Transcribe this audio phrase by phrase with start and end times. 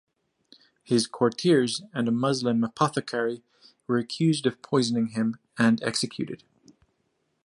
[0.81, 3.43] His courtiers and a Muslim apothecary
[3.85, 6.43] were accused of poisoning him and executed.